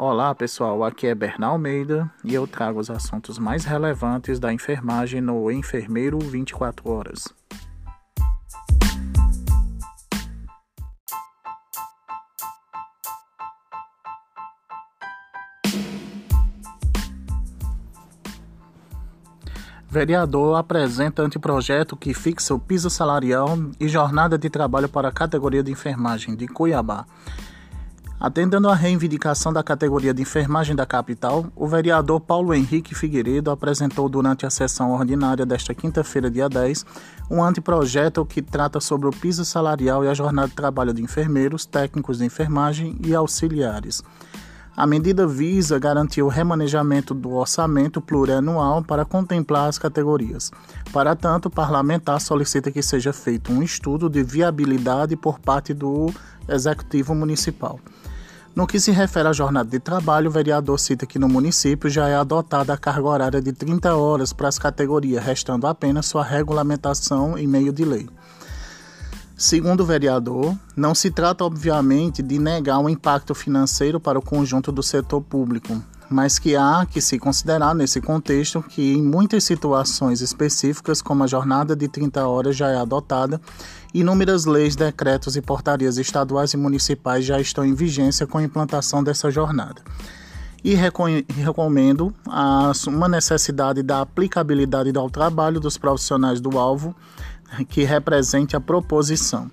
[0.00, 5.20] Olá pessoal, aqui é Bernal Almeida e eu trago os assuntos mais relevantes da enfermagem
[5.20, 7.24] no Enfermeiro 24 Horas.
[19.90, 25.64] Vereador apresenta anteprojeto que fixa o piso salarial e jornada de trabalho para a categoria
[25.64, 27.04] de enfermagem de Cuiabá.
[28.20, 34.08] Atendendo à reivindicação da categoria de enfermagem da capital, o vereador Paulo Henrique Figueiredo apresentou
[34.08, 36.84] durante a sessão ordinária desta quinta-feira, dia 10,
[37.30, 41.64] um anteprojeto que trata sobre o piso salarial e a jornada de trabalho de enfermeiros,
[41.64, 44.02] técnicos de enfermagem e auxiliares.
[44.76, 50.50] A medida visa garantir o remanejamento do orçamento plurianual para contemplar as categorias.
[50.92, 56.12] Para tanto, o parlamentar solicita que seja feito um estudo de viabilidade por parte do
[56.48, 57.78] Executivo Municipal.
[58.58, 62.08] No que se refere à jornada de trabalho, o vereador cita que no município já
[62.08, 67.38] é adotada a carga horária de 30 horas para as categorias, restando apenas sua regulamentação
[67.38, 68.08] em meio de lei.
[69.36, 74.72] Segundo o vereador, não se trata obviamente de negar o impacto financeiro para o conjunto
[74.72, 75.80] do setor público,
[76.10, 81.28] mas que há que se considerar nesse contexto que em muitas situações específicas, como a
[81.28, 83.40] jornada de 30 horas já é adotada,
[83.92, 89.02] inúmeras leis, decretos e portarias estaduais e municipais já estão em vigência com a implantação
[89.02, 89.82] dessa jornada.
[90.64, 92.12] E recomendo
[92.86, 96.94] uma necessidade da aplicabilidade ao trabalho dos profissionais do alvo
[97.68, 99.50] que represente a proposição.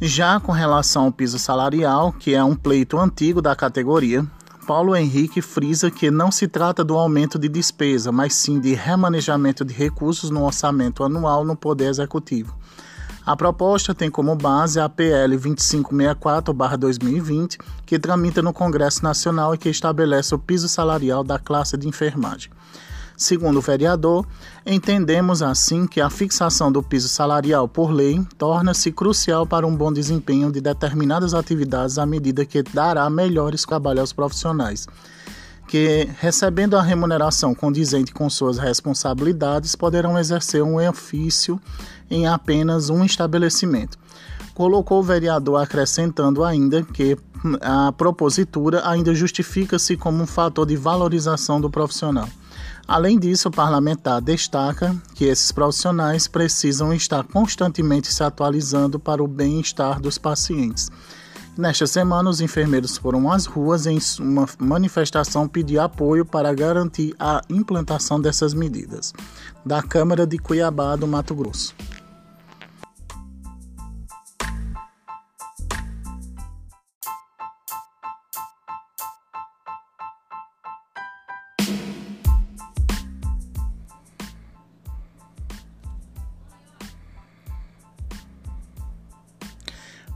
[0.00, 4.26] Já com relação ao piso salarial, que é um pleito antigo da categoria,
[4.66, 9.64] Paulo Henrique frisa que não se trata do aumento de despesa, mas sim de remanejamento
[9.64, 12.54] de recursos no orçamento anual no Poder Executivo.
[13.24, 19.68] A proposta tem como base a PL 2564-2020, que tramita no Congresso Nacional e que
[19.68, 22.50] estabelece o piso salarial da classe de enfermagem.
[23.20, 24.26] Segundo o vereador,
[24.64, 29.92] entendemos assim que a fixação do piso salarial por lei torna-se crucial para um bom
[29.92, 34.88] desempenho de determinadas atividades à medida que dará melhores trabalhos aos profissionais,
[35.70, 41.60] que, recebendo a remuneração condizente com suas responsabilidades, poderão exercer um ofício
[42.10, 43.96] em apenas um estabelecimento.
[44.52, 47.16] Colocou o vereador acrescentando ainda que
[47.60, 52.28] a propositura ainda justifica-se como um fator de valorização do profissional.
[52.88, 59.28] Além disso, o parlamentar destaca que esses profissionais precisam estar constantemente se atualizando para o
[59.28, 60.90] bem-estar dos pacientes.
[61.60, 67.42] Nesta semana, os enfermeiros foram às ruas em uma manifestação pedir apoio para garantir a
[67.50, 69.12] implantação dessas medidas.
[69.62, 71.74] Da Câmara de Cuiabá, do Mato Grosso.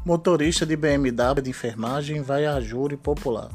[0.07, 3.49] Motorista de BMW de enfermagem vai a júri popular.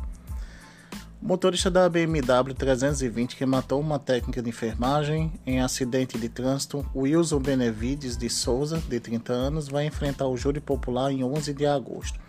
[1.22, 6.84] O motorista da BMW 320 que matou uma técnica de enfermagem em acidente de trânsito,
[6.96, 11.68] Wilson Benevides de Souza, de 30 anos, vai enfrentar o júri popular em 11 de
[11.68, 12.20] agosto.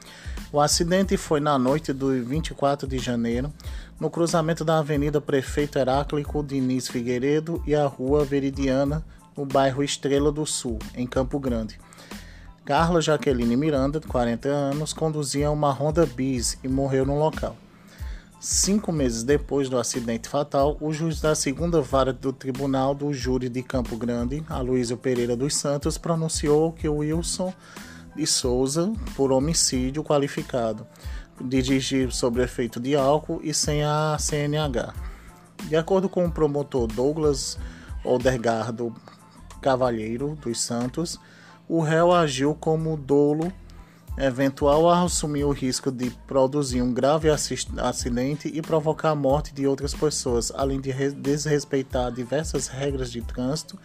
[0.53, 3.51] O acidente foi na noite do 24 de janeiro,
[3.99, 9.03] no cruzamento da Avenida Prefeito Heráclito Diniz Figueiredo e a Rua Veridiana,
[9.35, 11.79] no bairro Estrela do Sul, em Campo Grande.
[12.65, 17.57] Carla Jaqueline Miranda, de 40 anos, conduzia uma Honda Bis e morreu no local.
[18.41, 23.49] Cinco meses depois do acidente fatal, o juiz da segunda vara do Tribunal do Júri
[23.49, 27.53] de Campo Grande, Aloysio Pereira dos Santos, pronunciou que Wilson
[28.15, 30.87] de Souza, por homicídio qualificado,
[31.41, 34.95] dirigir sob efeito de álcool e sem a CNH.
[35.65, 37.59] De acordo com o promotor Douglas
[38.05, 38.95] Odergardo
[39.61, 41.21] Cavalheiro dos Santos,
[41.71, 43.53] o réu agiu como dolo
[44.19, 49.69] eventual ao assumir o risco de produzir um grave acidente e provocar a morte de
[49.69, 53.79] outras pessoas, além de desrespeitar diversas regras de trânsito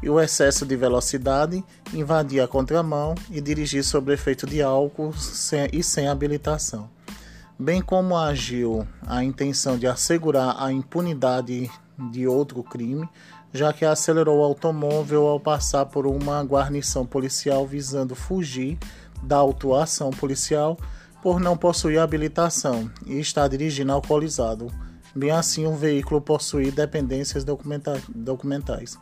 [0.00, 5.68] e o excesso de velocidade, invadir a contramão e dirigir sob efeito de álcool sem,
[5.72, 6.88] e sem habilitação.
[7.58, 11.68] Bem como agiu a intenção de assegurar a impunidade
[12.12, 13.06] de outro crime,
[13.52, 18.78] já que acelerou o automóvel ao passar por uma guarnição policial visando fugir
[19.22, 20.78] da autuação policial
[21.22, 24.72] por não possuir habilitação e estar dirigindo alcoolizado.
[25.14, 28.98] Bem assim, o veículo possui dependências documenta documentais.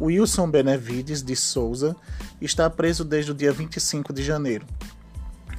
[0.00, 1.94] Wilson Benevides de Souza
[2.40, 4.66] está preso desde o dia 25 de janeiro.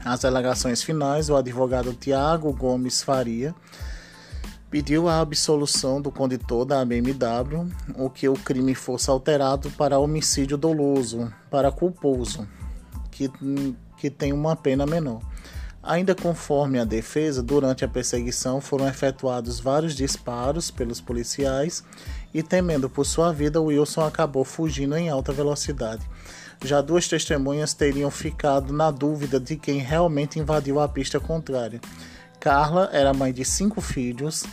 [0.04, 3.56] As alegações finais, o advogado Tiago Gomes Faria
[4.76, 7.66] pediu a absolução do condutor da BMW,
[7.98, 12.46] o que o crime fosse alterado para homicídio doloso, para culposo,
[13.10, 13.32] que,
[13.96, 15.22] que tem uma pena menor.
[15.82, 21.82] Ainda conforme a defesa, durante a perseguição foram efetuados vários disparos pelos policiais
[22.34, 26.06] e, temendo por sua vida, Wilson acabou fugindo em alta velocidade.
[26.66, 31.80] Já duas testemunhas teriam ficado na dúvida de quem realmente invadiu a pista contrária.
[32.42, 34.44] Carla era mãe de cinco filhos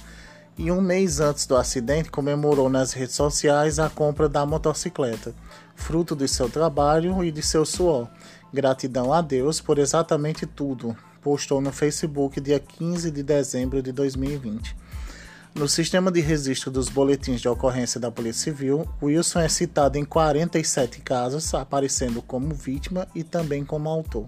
[0.59, 5.35] e um mês antes do acidente comemorou nas redes sociais a compra da motocicleta,
[5.75, 8.09] fruto de seu trabalho e de seu suor.
[8.53, 14.77] Gratidão a Deus por exatamente tudo, postou no Facebook dia 15 de dezembro de 2020.
[15.55, 20.05] No sistema de registro dos boletins de ocorrência da Polícia Civil, Wilson é citado em
[20.05, 24.27] 47 casos, aparecendo como vítima e também como autor.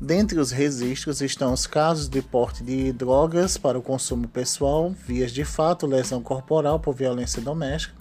[0.00, 5.32] Dentre os registros estão os casos de porte de drogas para o consumo pessoal, vias
[5.32, 7.94] de fato, lesão corporal por violência doméstica,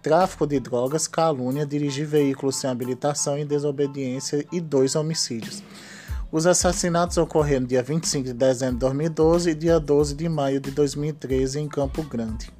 [0.00, 5.62] tráfico de drogas, calúnia, dirigir veículos sem habilitação e desobediência e dois homicídios.
[6.32, 10.70] Os assassinatos ocorreram dia 25 de dezembro de 2012 e dia 12 de maio de
[10.70, 12.59] 2013 em Campo Grande.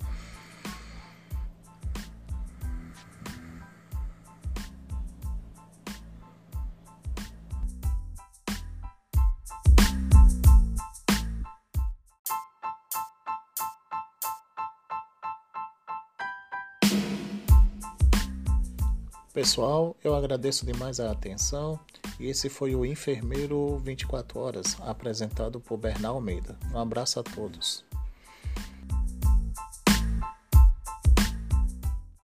[19.41, 21.81] Pessoal, eu agradeço demais a atenção
[22.19, 26.59] e esse foi o Enfermeiro 24 Horas, apresentado por Bernal Almeida.
[26.75, 27.83] Um abraço a todos.